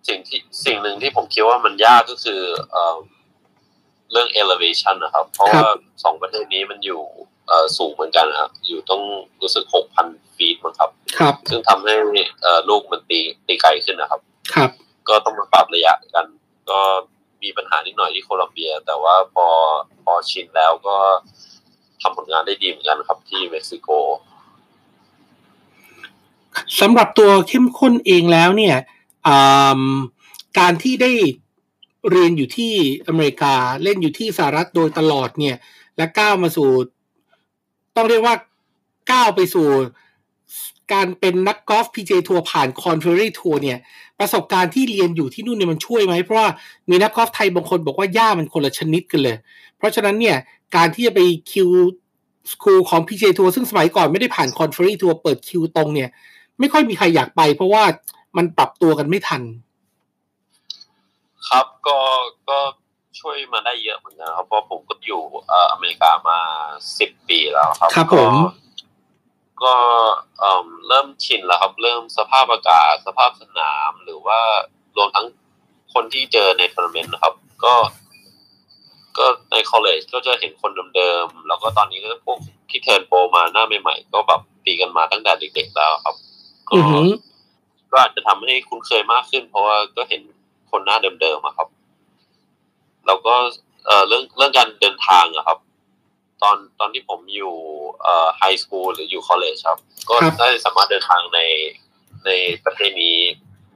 [0.09, 2.97] สิ่งที่สิ่งหนึ่งที่ผมคิดว่ามันยากก็คือเอ่อ
[4.13, 5.67] เรื่อง elevation นะครับ เพราะว่า
[6.05, 7.03] สองประเทศนี้มันอยู่
[7.49, 9.03] เอ่อสูงเหมือนกันนะครับอยู่ต้อง
[9.43, 11.95] รู้สึกหกพันฟีตมั้งครับ ครับ ซึ่งทำให้
[12.43, 14.21] เอ่อลูกมันตีตีไกลขึ้นนะครับ
[14.55, 14.71] ครับ
[15.09, 16.27] ก็ต้องมาปรับระยะกัน
[16.71, 16.81] ก็
[17.43, 19.47] มีปัญหานิดหน่อยที่โคลัมเบีย แต่ว่าพอ
[20.05, 20.97] พอชินแล้วก็
[22.05, 23.89] ทำผลงานได้ดีเหมือนกันครับที่เม็กซิโก
[26.81, 28.77] สำหรับตัวเข้มข้นเองแล้วเนี่ย
[30.59, 31.13] การที่ได้
[32.11, 32.73] เรียนอยู่ที่
[33.09, 35.57] อเมริกาเล่นอยู่ที่สหรัฐโดยตลอดเนี่ย
[35.97, 36.69] และก้าวมาสู่
[37.97, 38.35] ต้องเรียกว่า
[39.13, 39.69] ก้าวไปสู่
[40.93, 43.79] การเป็นนักกอล์ฟ PGA Tour ผ่าน Korn Ferry Tour เนี่ย
[44.19, 46.49] ประสบการณ์ที่เรียนอยู่ที่นู่นเนี่ยมันช่วยไหม เพราะว่า
[46.91, 49.37] มีนักกอล์ฟไทยบางคนบอกว่าย่ามันคนละชนิดกันเลย
[49.77, 50.37] เพราะฉะนั้นเนี่ย
[50.77, 51.21] การที่จะไป
[51.53, 56.11] Q-School ของ PGA Tour ซึ่งสมัยก่อนไม่ได้ผ่าน Korn Ferry Tour เปิด Q ตรงเนี่ย
[56.59, 57.83] ไม่ค่อยมีใครอยากไป เพราะว่า
[58.37, 59.43] มันปรับตัวกันไม่ทัน
[61.49, 61.99] ครับก็
[62.49, 62.59] ก็
[63.21, 66.39] ช่วยมาได้เยอะเหมือนกันครับเพราะผมก็อยู่เอ่ออเมริกามา
[66.99, 68.33] สิบปีแล้วครับครับผม
[69.63, 69.75] ก็ก็
[70.39, 74.41] เอ่มเริ่มชินแล้วครับ เริ่มสภาพอากาศสภาพสนามหรือว่า
[74.97, 75.27] รวมทั้ง
[75.95, 77.75] คนที่เจอในทัวร์นาเมนต์นะครับ ก็
[79.19, 82.39] ก็ใน college ก็จะเห็นคนเดิมๆ แล้วก็ตอนนี้ก็พวก
[82.71, 86.15] ที่ turn pro มาหน้าใหม่ๆ ก็แบบตีกันมาตั้งแต่เด็กๆแล้วครับ
[86.69, 87.09] ก็อือหือ
[87.91, 90.23] ก็อาจจะทำให้คุ้นเคยมากขึ้น เพราะว่าก็เห็น
[90.71, 91.69] คนหน้าเดิมๆอะครับ
[93.07, 93.35] แล้วก็
[93.87, 95.59] เอ่อเรื่องเรื่องการเดินทางอะครับ
[96.43, 97.55] ตอนตอนที่ผมอยู่
[98.03, 99.79] เอ่อ high school หรืออยู่ college ครับ
[100.09, 101.41] ก็ครับได้สามารถเดินทางใน
[102.25, 102.31] ใน
[102.65, 103.17] ประเทศนี้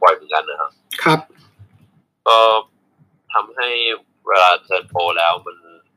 [0.02, 0.70] บ่อยเหมือนกันนะครับ
[1.02, 1.20] ครับ
[2.28, 2.38] ก็
[3.34, 3.70] ทำให้
[4.28, 5.56] เวลาเทิร์นโปรแล้วมัน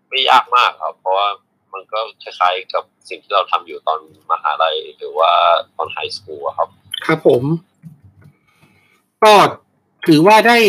[0.09, 1.27] ไม่ยากมากครับ เพราะว่า
[1.73, 3.99] มันก็คล้ายๆกับสิ่งที่เราทำอยู่ตอน
[4.31, 5.31] มหาลัยหรือว่า
[5.75, 6.69] ตอนไฮสคูลอะครับ
[7.05, 7.43] ครับผม
[9.23, 9.33] ก็
[10.07, 10.59] ถือว่าได้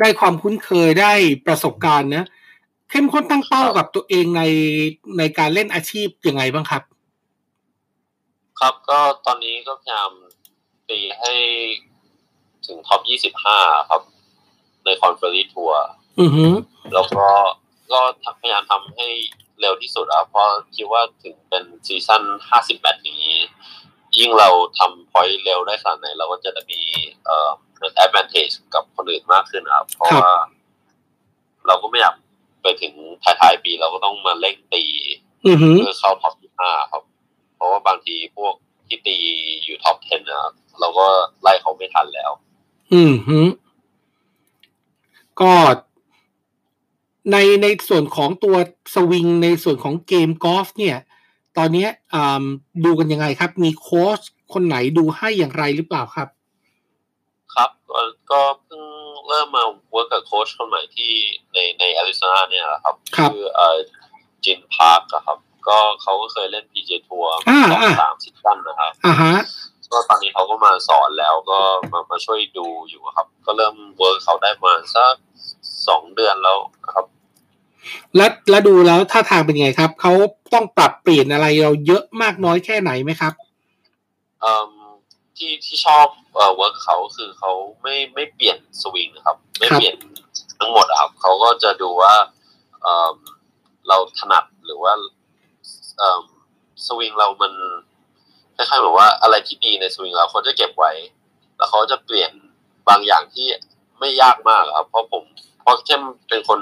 [0.00, 1.12] ได้ความคุ้นเคยได้
[1.46, 2.24] ประสบการณ์นะ
[2.90, 4.42] เข้มข้นตั้งเป้ากับตัวเองใน
[5.18, 6.82] ในการเล่นอาชีพยังไงบ้างครับ
[8.60, 10.10] ครับก็ตอนนี้ก็พยายาม
[10.88, 11.32] ตีให้
[12.66, 13.00] ถึง top
[13.44, 14.02] 25 ครับ
[14.84, 15.80] ใน Korn Ferry Tour
[16.20, 16.52] อือหือ
[16.94, 17.26] แล้วก็
[17.92, 18.00] ก็
[18.40, 19.06] พยายามทำให้
[19.60, 20.46] เร็วที่สุดอะเพราะ
[20.76, 22.22] คิดว่าถึงเป็น season
[22.52, 23.24] 50แมตช์นี้
[24.18, 24.48] ยิ่งเรา
[24.78, 26.80] ทำ point เร็วได้ขนาดไหนเราก็จะมี
[27.24, 27.50] เอ่อ
[27.96, 30.32] แอด a n t a g e กับคนอื่นมากขึ้นครับ เพราะว่า
[31.66, 32.14] เราก็ไม่อยาก
[32.62, 34.84] ไปถึงท้ายๆปีเราก็ต้องมาเร่งตี
[35.46, 37.02] อือหือเพื่อเข้าท็อป5ครับ
[37.56, 38.54] เพราะว่าบางทีพวก
[38.86, 39.16] ที่ตี
[39.64, 41.06] อยู่ท็อป10นะครับเราก็
[41.42, 42.30] ไล่เขาไม่ทันแล้ว
[42.92, 43.40] อืมฮึ
[45.40, 45.52] ก็
[47.32, 48.56] ในในส่วนของตัว
[48.94, 50.98] สวิงในส่วนของเกมกอล์ฟเนี่ย
[51.58, 52.44] ตอนเนี้ยอ่า
[52.84, 54.20] ดูกันยังไงครับ มีโค้ช
[54.52, 56.28] คนไหนดูให้อย่างไรหรือเปล่าครับ
[57.54, 58.82] ครับก็ก็เพิ่ง
[59.28, 61.12] เริ่มมา work กับโค้ชคนใหม่ที่
[61.52, 63.76] ในในแอริโซนาเนี่ยแหละครับครับชื่อเอ่อ
[64.44, 69.34] Jin Park ครับ ก็เขาก็เคยเล่น PJ ทัวร์อ่าสองอ่าสาม season นะครับอ่าฮะ
[69.92, 71.58] ก็ตอนนี้เขาก็มาสอนแล้วก็
[71.92, 75.14] มามาช่วยดูอยู่ครับ ก็เริ่ม work เขาได้มาสัก
[75.88, 77.06] สองเดือนแล้วนะครับ
[78.16, 80.12] แล้วแล้วดูแล้วท่าทางเป็นไงครับ เขา
[80.54, 83.32] ต้องปรับเปลี่ยนอะไรเราเยอะมากน้อยแค่ไหนไหมครับ
[84.40, 84.70] เอิ่ม
[85.36, 89.96] ที่ที่ชอบเอ่อ work เขาคือเขาไม่ไม่เปลี่ยนสวิงนะครับ ไม่ครับเปลี่ยน
[90.58, 92.14] ทั้งหมดอะครับเขาก็จะดูว่า
[92.82, 93.16] เอิ่ม
[93.88, 94.92] เราถนัดหรือว่า
[95.98, 96.24] เอิ่ม
[96.86, 97.52] สวิงเรามัน
[98.56, 100.92] คล้ายๆแบบว่าอะไรที่ดีในสวิงเราเขาจะเก็บไว้
[101.56, 102.30] แล้วเขาจะเปลี่ยน
[102.88, 103.46] บางอย่างที่
[104.00, 105.24] ไม่ยากมากอะครับ เพราะผม
[105.64, 106.60] เพราะเข้มเป็นคน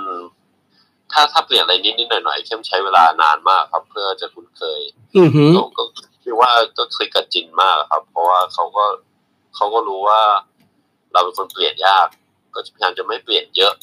[1.13, 4.81] ถ้าถ้าเปลี่ยนอะไรนิดนิดๆหน่อยหน่อยๆเข้มใช้เวลานานมากครับ เพื่อจะคุ้นเคย
[5.17, 5.83] อือหือก็ก็
[6.23, 8.85] คิดว่าก็คลิกกับจินมากครับ เพราะว่าเขาก็
[9.55, 10.21] เขาก็รู้ว่า
[11.13, 12.07] เราเป็นคนเปลี่ยนยาก
[12.55, 13.75] ก็พยายามจะไม่เปลี่ยนเยอะ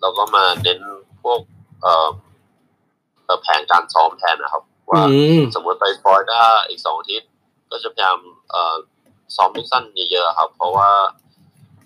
[0.00, 0.80] เราก็มาเน้น
[1.22, 1.40] พวก
[1.82, 2.08] เอ่อ
[3.24, 5.02] เอ่อแผนการซ้อมแทนนะครับอืว่า
[5.38, 7.30] มสมมติไปฟลอริดาอีกสองอาทิตย์
[7.70, 8.18] ก็จะพยายาม
[8.50, 8.74] เอ่อ
[9.36, 10.90] ซ้อมลูกสั้นเยอะๆครับ เพราะว่า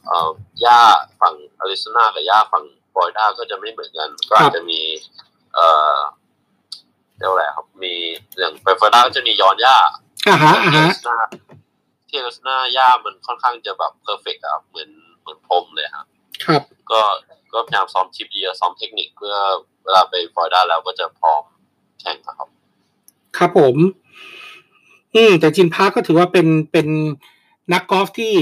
[0.07, 0.31] เอ่อ
[0.65, 0.81] ย่า
[1.21, 2.65] ฝั่งอาริโซนากับย่าฝั่ง
[2.99, 4.81] ฟลอริดาก็จะไม่เหมือนกัน ก็อาจจะมี
[5.55, 5.97] เอ่อ
[7.19, 7.95] เรียกว่าอะไรครับ มี
[8.39, 9.77] อย่างไปฟลอริดาก็จะมีย้อนหญ้า
[10.29, 11.27] อ่าฮะอ่าฮะที่อาริโซนา
[12.09, 16.07] ที่อาริโซนาหญ้ามันค่อนข้างจะแบบ perfect ครับเหมือนเหมือนพรมเลยครับ
[16.45, 17.01] ครับ ก็
[17.53, 19.35] ก็พยายามซ้อมชิปเยอะซ้อมเทคนิคเพื่อ
[19.85, 21.43] เวลาไปฟลอริดาแล้วก็จะพร้อม
[22.01, 22.49] แข่งครับ
[23.37, 23.77] ครับผม
[25.15, 26.89] อืม แต่ Jin Park ก็ถือว่าเป็นเป็น
[27.73, 28.33] นักกอล์ฟที่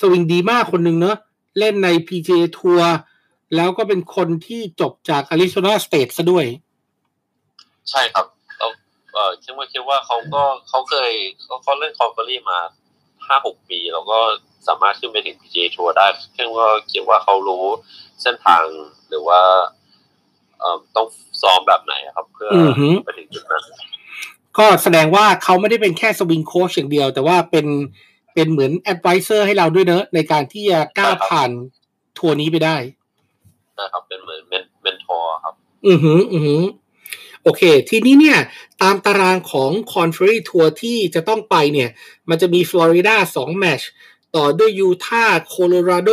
[0.00, 1.16] สวิงดีมากคนหนึ่งเนอะ
[1.58, 2.90] เล่นใน PGA ทัวร์
[3.56, 6.46] แล้วก็เป็นคนที่จบจาก Arizona State ซะด้วย
[7.90, 8.26] ใช่ครับ
[8.58, 8.70] แล้ว
[9.12, 11.10] เอ่อคิดว่าคิดว่าเขาก็เขาเคย
[11.42, 12.58] เขาเขาเล่นคอมเฟอรี่มา
[13.26, 14.18] ห้าหกปีแล้วก็
[14.68, 16.06] สามารถขึ้นไปถึง PGA ทัวร์ได้
[16.36, 17.64] คิดว่าคิดว่าเขารู้
[18.22, 18.64] เส้นทาง
[19.08, 19.40] หรือว่า
[20.58, 21.06] เอ่อต้อง
[21.42, 23.62] ซ้อมแบบไหนครับ เพื่ออือฮึไปถึงจุดนั้น
[24.58, 27.66] ก็แสดงว่าเขาไม่ได้เป็นแค่สวิงโค้ชอย่างเดียว แต่ว่าเป็น
[28.34, 31.50] เป็นเหมือน advisor ให้เราด้วยเนอะในการที่จะก้าวผ่าน
[32.18, 32.76] ทัวร์นี้ไปได้
[33.80, 35.54] นะครับ เป็นเหมือน mentor ครับ
[35.86, 36.62] อือหือ อือหือ
[37.42, 38.38] โอเค ทีนี้เนี่ย
[38.82, 41.90] ตามตารางของ Korn Ferry Tour ที่จะต้องไปเนี่ย
[42.28, 43.88] มันจะมีฟลอริดาสองแมตช์
[44.36, 46.10] ต่อด้วยยูทาห์โคโลราโด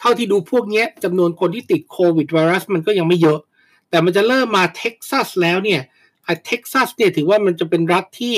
[0.00, 3.38] เท่าที่ดูพวกเนี้ยจำนวนคนที่ติดโควิดไวรัสมันก็ยังไม่เยอะ
[3.90, 5.80] แต่มันจะเริ่มมาเท็กซัสแล้วเนี่ย
[6.24, 8.36] ไอ้เท็กซัสเนี่ยถือว่ามันจะเป็นรัฐที่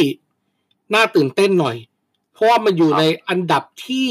[0.95, 1.77] น่าตื่นเต้นหน่อย
[2.33, 4.09] เพราะว่ามันอยู่ในอันดับที่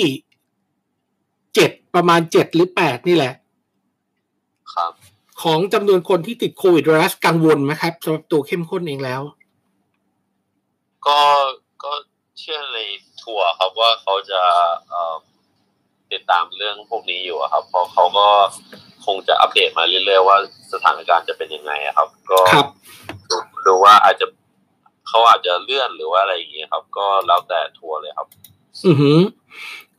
[1.55, 3.33] เจ็ดประมาณเจ็ดหรือแปดนี่แหละ
[4.73, 4.91] ครับ
[5.43, 9.21] ของจำนวนคนที่ติดโควิดไวรัสกังวลไหมครับสำหรับตัวเข้มข้นเองแล้ว
[11.07, 11.19] ก็
[11.83, 11.91] ก็
[12.39, 12.79] เชื่อใน
[13.21, 14.41] ทัวร์ครับว่าเขาจะ
[14.89, 15.15] เอ่อ
[16.11, 18.27] ติดตามเรื่องพวกนี้อยู่อะครับเพราะเขาก็
[19.05, 20.37] คงจะอัปเดตมาเรื่อยๆว่า
[20.73, 22.67] สถานการณ์จะเป็นยังไงอะครับ ก็ครับ
[23.29, 24.25] ดูดูว่าอาจจะ
[25.07, 28.27] เขาอาจจะเลื่อนหรือว่าอะไรอย่างเงี้ยครับ ก็แล้วแต่ทัวร์เลยครับ
[28.85, 29.19] อือหือ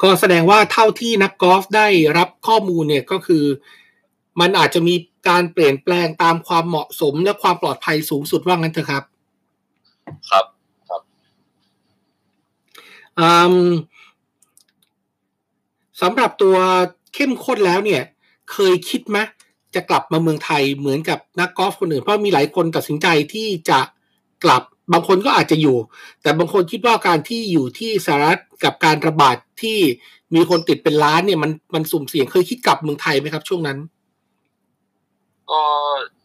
[0.03, 3.45] ก็แสดงว่าเท่าที่นักกอล์ฟได้รับข้อมูลเนี่ยก็คือ
[4.40, 4.94] มันอาจจะมี
[5.29, 9.05] การเปลี่ยนแปลงตามความเหมาะสมและความปลอดภัยสูงสุดว่างั้นเถอะครับ
[10.31, 10.44] ครับ
[13.18, 13.55] อืม
[16.01, 16.57] สำหรับตัว
[17.14, 18.03] เข้มข้นแล้วเนี่ย
[18.53, 19.18] เคยคิดไหม
[19.75, 23.81] จะกลับมาเมืองไทยเหมือนกับนักกอล์ฟคนอื่นเพราะมีหลายคนตัดสินใจที่จะ
[24.44, 25.77] กลับบางคนก็อาจจะอยู่
[26.22, 29.79] แต่บางคนคิดว่าการที่อยู่ที่สหรัฐกับการระบาดที่
[30.35, 33.79] มีคนติดเป็นล้านเนี่ยมันมันสุ่มเสี่ยงเคยคิดกลับเมืองไทยไหมครับ ช่วงนั้น
[35.51, 35.63] ก็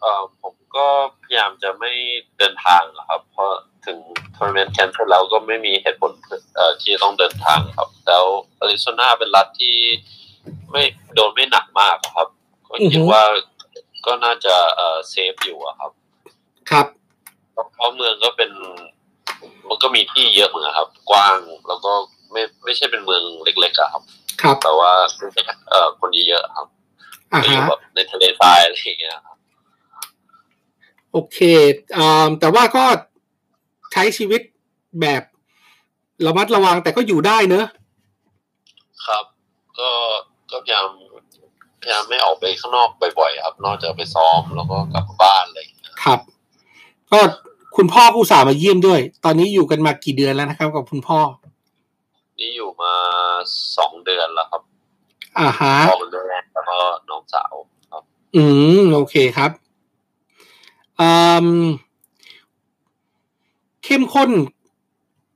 [0.01, 0.87] เอ่อผมก็
[1.23, 1.91] พยายามจะไม่
[2.37, 3.51] เดินทางอะครับ เพราะ
[3.85, 3.97] ถึง
[4.35, 6.11] ทัวร์นาเมนต์ cancel แล้วก็ไม่มีเหตุผล
[6.55, 8.25] เอ่อที่จะต้องเดินทางครับ แล้ว
[8.59, 9.75] อาริโซนาเป็นรัฐที่
[10.71, 10.83] ไม่
[11.15, 12.27] โดนไม่หนักมากอะครับ
[12.67, 13.23] ก็คิดอือฮึว่า
[14.05, 15.91] ก็น่าจะเอ่อเซฟอยู่อะครับ
[16.71, 16.85] ครับ
[17.75, 18.51] เพราะเมืองก็เป็น
[19.67, 21.91] มันก็มีที่เยอะเหมือนกันครับ กว้างแล้วก็
[22.31, 24.03] ไม่ไม่ใช่เป็นเมืองเล็กๆอะครับ
[24.41, 24.91] ครับแต่ว่า
[25.69, 26.67] เอ่อคนเยอะๆครับ
[27.33, 29.37] อ่าอยู่ฮะแบบในทะเลทรายอะไรอย่างเงี้ยครับ
[31.11, 31.37] โอเค
[31.97, 32.83] อ่าแต่ว่าก็
[33.93, 34.41] ใช้ชีวิต
[35.01, 35.23] แบบ
[36.25, 37.65] ระมัดระวังแต่ก็อยู่ได้เนอะ
[39.05, 39.25] ครับ
[39.79, 39.89] ก็
[40.51, 40.87] ก็พยายาม
[41.81, 42.89] พยายามไม่ออกไปข้างนอก
[43.19, 46.19] บ่อยๆครับ นอกจากไปซ้อมแล้วก็กลับมาบ้านอะไรอย่างเงี้ยครับ
[47.11, 47.19] ก็
[47.77, 51.19] คุณพ่อผู้สาห์มาเยี่ยมด้วย ตอนนี้อยู่กันมากี่เดือนแล้วนะครับ กับคุณพ่อ
[52.39, 52.93] นี่อยู่มา
[53.77, 54.61] สองเดือนแล้วครับ
[55.39, 56.77] อ่าฮะพ่อคนแรกแล้วก็
[57.09, 57.53] น้องสาว
[57.91, 58.03] ครับ
[58.35, 58.43] อื
[58.79, 59.51] มโอเคครับ
[60.99, 61.11] อื
[61.45, 61.47] ม
[63.83, 64.31] เข้มข้น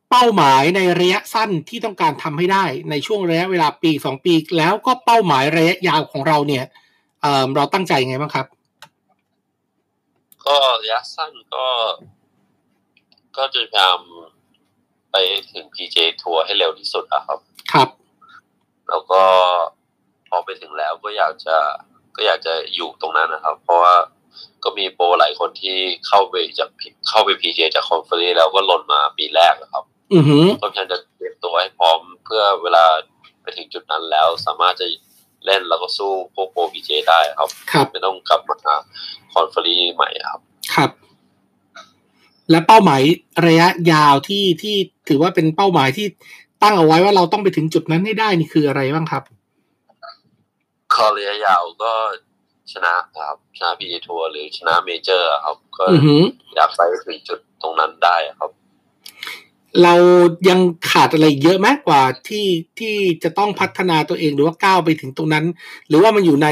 [0.10, 6.66] เป้าหมายในระยะสั้นที่ต้องการทำให้ได้ในช่วงระยะเวลาปีสองปี แล้วก็เป้าหมายระยะยาวของเราเนี่ย
[7.22, 8.46] เอ่อเราตั้งใจไงบ้างครับ
[10.46, 11.66] ก็ระยะสั้นก็
[13.38, 14.00] ก็จะพยายาม
[15.12, 15.16] ไป
[15.52, 17.40] ถึง PJ ทัวร์ให้เร็วที่สุดอะครับ
[17.72, 17.90] ครับ
[18.90, 19.55] แล้วก็พอ
[20.46, 21.58] ไปถึงแล้วก็อยากจะ
[22.16, 23.96] ก็อยากจะอยู่ตรงนั้นนะครับ เพราะว่า
[24.64, 25.78] ก็มีโปรหลายคนที่
[26.08, 26.70] เข้าไปจาก
[27.10, 32.86] เข้าไป PGA จาก Korn Ferry แล้วก็หล่นมาปีแรกอะครับอือหือก็พยายามจะเตรียมตัวให้พร้อมเพื่อเวลา
[33.42, 34.86] ไปถึงจุดนั้นแล้ว สามารถจะ
[35.46, 38.76] เล่นแล้วก็สู้พวกโปร PJ ได้ครับครับไม่ต้องกลับมา
[39.34, 40.42] Korn Ferry ใหม่ครับ
[40.76, 40.90] ครับ
[42.50, 43.02] และเป้าหมาย
[43.48, 44.76] ระยะยาวที่ที่
[45.10, 46.08] ถือว่าเป็นเป้าหมายที่
[46.64, 49.24] ตั้งเอาไว้ว่าเราต้องไปถึงจุดนั้นให้ได้นี่คืออะไรบ้างครับ
[50.96, 51.94] คอระยะยาวก็
[52.74, 55.86] ชนะครับชนะ PJ ทัวร์หรือชนะเมเจอร์ครับ ก็
[56.56, 58.52] อยากไปถึงจุดตรงนั้นได้ครับ
[59.84, 59.94] เรา
[60.50, 60.60] ยัง
[60.92, 62.48] ขาดอะไรเยอะมากกว่าที่
[62.80, 65.46] ที่จะต้องพัฒนาตัวเองหรือว่าก้าวไปถึงตรงนั้น
[65.88, 66.48] หรือว่ามันอยู่ใน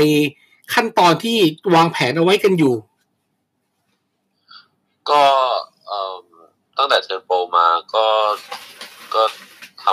[0.74, 1.38] ขั้นตอนที่
[1.76, 2.76] วางแผนเอาไว้กันอยู่
[5.10, 5.24] ก็
[6.78, 8.06] ตั้งแต่เทิร์นโปรมาก็
[9.14, 9.24] ก็
[9.84, 9.86] ท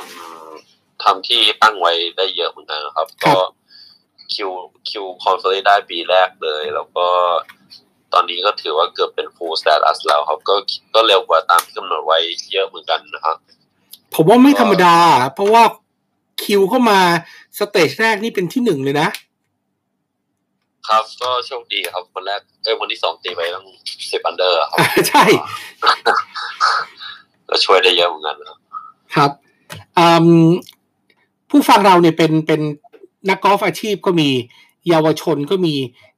[0.47, 3.41] ำทำที่ตั้งไว้ได้เยอะเหมือนกันครับครับก็
[4.35, 7.07] Q Q Korn Ferry ได้ปีแรกเลย แล้วก็
[8.13, 10.55] ตอนนี้ก็ถือว่าเกือบเป็น full status แล้วครับก็
[10.95, 12.19] ก็เร็วกว่าตามที่กำหนดไว้
[12.53, 13.37] เยอะเหมือนกันนะครับ
[14.15, 14.97] ผมว่าไม่ธรรมดา
[15.35, 15.63] เพราะว่า
[16.43, 17.01] Q เข้ามา
[17.59, 19.09] stage แรกนี่เป็นที่หนึ่งเลยนะ
[20.89, 23.67] ครับก็โชคดีครับคนแรกเอ้ยวันที่สองตีไปตั้ง
[24.11, 24.79] สิบ under ครับ
[25.11, 25.25] ใช่
[27.49, 28.59] ก็ช่วยได้เยอะเหมือนกันครับ
[29.15, 29.31] ครับ
[29.99, 30.51] อืม
[31.51, 32.61] ผู้ฟังเราเนี่ยเป็นเป็น
[33.29, 34.31] นักกอล์ฟอาชีพก็มี
[34.89, 35.75] เยาวชนก็มี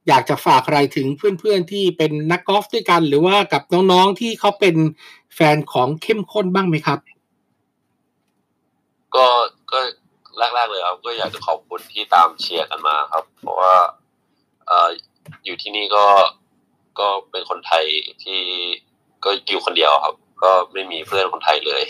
[0.09, 4.77] อยากจะฝากอะไรถึงเพื่อนๆที่เป็นนักกอล์ฟด้วยกัน หรือว่ากับน้องๆที่เขาเป็น
[5.35, 6.99] แฟนของเข้มข้นบ้างไหมครับ
[9.15, 9.27] ก็
[9.71, 9.79] ก็
[10.39, 13.75] แรกๆเลยครับ ก็อยากจะขอบคุณที่ตามเชียร์กันมาครับ เพราะว่า
[14.67, 14.89] เอ่อ
[15.45, 16.07] อยู่ที่นี่ก็
[16.99, 17.85] ก็เป็นคนไทย
[18.23, 18.41] ที่
[19.25, 21.83] ก็อยู่คนเดียวครับ ก็ไม่มีเพื่อนคนไทยเลย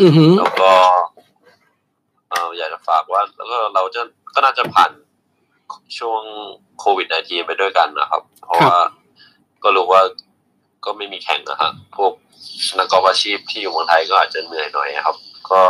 [0.00, 0.72] อือหือแล้วก็
[2.32, 4.02] เอออยากจะฝากว่า แล้วก็เราจะ
[4.34, 4.90] ก็น่าจะผ่าน
[5.98, 6.22] ช่วง
[6.80, 8.76] โควิด -19 ไปด้วยกันนะครับ เพราะว่า
[9.62, 10.02] ก็รู้ว่า
[10.84, 12.12] ก็ไม่มีแข่งนะฮะพวก
[12.78, 15.16] นักกอล์ฟอาชีพที่อยู่เมืองไทยก็อาจจะเหนื่อยหน่อยนะครับ
[15.50, 15.60] ก็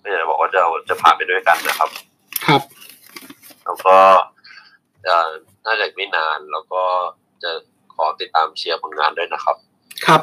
[0.00, 1.90] ไม่อยากจะบอกว่าจะจะผ่านไปด้วยกันนะครับ
[2.46, 2.62] ครับ
[3.64, 3.96] แล้วก็
[5.04, 5.30] เอ่อ
[5.66, 6.82] น่าจะไม่นานแล้วก็
[7.42, 7.50] จะ
[7.94, 9.56] ขอติดตามเชียร์ผลงานด้วยนะครับ
[10.06, 10.20] ครับ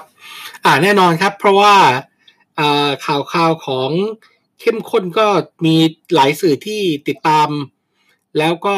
[0.66, 1.74] อ่าแน่นอนครับ เพราะว่า
[2.60, 3.90] อ่าข่าวข่าวของ
[4.62, 5.28] เข้มข้นก็
[5.66, 5.76] มี
[6.16, 7.50] หลายสื่อที่ติดตาม
[8.38, 8.76] แล้วก็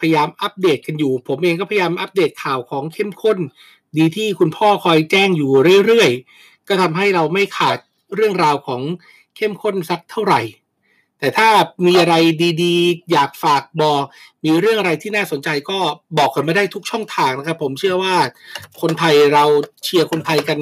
[0.00, 3.38] พยายามอัปเดตกันอยู่ ผมเองก็พยายามอัปเดตข่าวของเข้มข้น
[3.96, 5.52] ดีที่คุณพ่อคอยแจ้งอยู่
[5.86, 7.78] เรื่อยๆ ก็ทำให้เราไม่ขาด
[8.14, 8.82] เรื่องราวของ
[9.36, 10.40] เข้มข้นสักเท่าไหร่
[11.20, 11.48] แต่ถ้า
[11.86, 12.14] มีอะไร
[12.62, 14.02] ดีๆ อยากฝากบอก
[14.44, 15.78] มีเรื่องอะไรที่น่าสนใจก็
[16.18, 18.14] บอกกันไม่ได้ทุกช่องทางนะครับ ผมเชื่อว่า
[18.80, 19.44] คนไทยเรา
[19.84, 20.58] เชียร์คนไทยกัน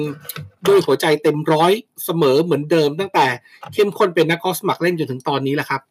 [0.67, 1.71] ด้วยหัวใจเต็มร้อย
[2.05, 3.25] เสมอเหมือนเดิมตั้งแต่
[3.73, 5.81] เข้มข้นเป็นนักกอล์ฟสมัครเล่นจนถึงตอนนี้แหละครับ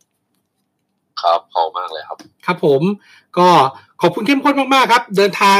[1.22, 2.82] ครับขอบคุณมากเลยครับ ครับผม
[3.38, 3.48] ก็
[4.00, 5.58] ขอบคุณเข้มข้นมากๆครับ เดินทาง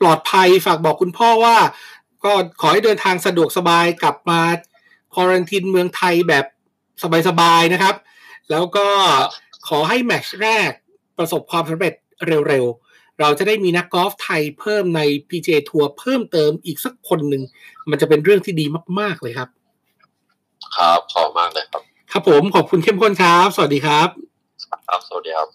[0.00, 1.56] ปลอดภัยฝากบอกคุณพ่อว่า
[2.24, 4.40] ก็ขอให้เดินทางสะดวกสบายกลับมา
[5.14, 6.44] ควอรันทีนเมืองไทยแบบ
[7.28, 7.94] สบายๆนะครับ
[8.50, 8.86] แล้วก็
[9.68, 10.70] ขอให้แมตช์แรก
[11.18, 11.94] ประสบความสำเร็จ
[12.48, 17.42] เร็วๆ เราจะได้มีนักกอล์ฟไทยเพิ่มใน PGA ทัวร์เพิ่มเติมอีกสักคนหนึ่ง
[17.90, 18.64] มันจะเป็นเรื่องที่ดี
[19.00, 19.48] มาก ๆ เลยครับ
[20.76, 21.82] ครับขอบคุณมากเลยครับ
[22.12, 24.08] ครับผมขอบคุณเข้มข้นครับ สวัสดีครับ
[24.88, 25.48] ครับสวัสดีครับ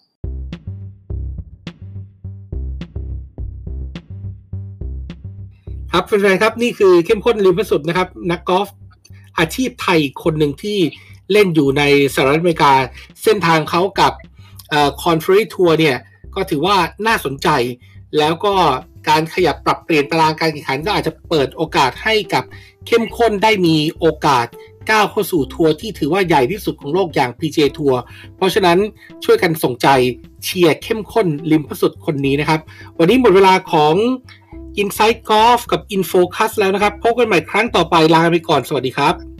[5.92, 8.68] ครับแฟนๆครับนี่คือเข้มข้น ลิ้มภสุตนะครับ นักกอล์ฟ
[9.38, 10.78] อาชีพไทยคนหนึ่งที่
[11.32, 11.82] เล่นอยู่ใน
[12.14, 12.72] สหรัฐอเมริกา
[13.22, 14.12] เส้นทางเขากับ
[15.02, 15.96] Korn Ferry ทัวร์เนี่ย
[16.34, 17.48] ก็ถือว่าน่าสนใจ
[18.18, 18.54] แล้วก็
[19.08, 22.44] การขยับปรับเปลี่ยนตารางการแข่งขันก็อาจจะเปิดโอกาสให้กับ
[22.86, 24.46] เข้มข้นได้มีโอกาส
[24.90, 28.00] ก้าวเข้าสู่ทัวร์ที่ถือว่าใหญ่ที่สุดของโลกอย่าง PGA ทัวร์
[28.36, 28.78] เพราะฉะนั้น
[29.24, 29.88] ช่วยกันส่งใจ
[30.44, 32.60] เชียร์เข้มข้น ลิ้มภสุตคนนี้นะครับ
[32.98, 33.94] วันนี้หมดเวลาของ
[34.82, 39.35] Inside Golf กับ Infocus แล้วนะครับ พบกันใหม่ครั้งต่อไปลาไปก่อนสวัสดีครับ